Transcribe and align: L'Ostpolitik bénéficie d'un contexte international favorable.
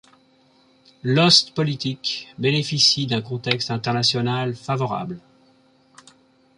L'Ostpolitik 1.03 2.33
bénéficie 2.39 3.05
d'un 3.05 3.21
contexte 3.21 3.69
international 3.69 4.55
favorable. 4.55 5.19